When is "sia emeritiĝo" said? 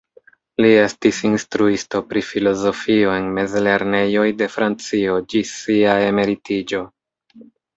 5.63-6.83